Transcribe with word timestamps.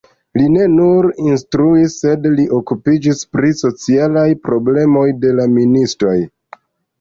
Li 0.39 0.43
ne 0.51 0.61
nur 0.75 1.07
instruis, 1.25 1.97
sed 2.03 2.25
li 2.39 2.45
okupiĝis 2.59 3.21
pri 3.35 3.53
socialaj 3.59 4.25
problemoj 4.49 5.05
de 5.27 5.37
la 5.43 5.47
ministoj. 5.59 6.17